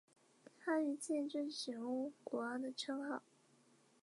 [0.57, 3.21] 他于次年正式使用国王的称号。